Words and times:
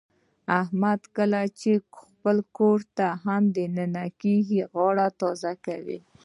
احمد 0.61 0.99
چې 1.07 1.11
کله 1.17 1.39
خپل 1.97 2.37
کورته 2.57 3.07
هم 3.25 3.43
د 3.55 3.57
ننه 3.77 4.05
کېږي، 4.21 4.59
غاړه 4.73 5.07
تازه 5.21 5.51
کوي. 5.65 5.99